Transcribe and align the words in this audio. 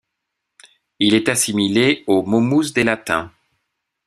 Il 0.97 1.13
est 1.13 1.29
assimilé 1.29 2.03
au 2.07 2.23
Momus 2.23 2.73
des 2.73 2.83
Latins. 2.83 3.31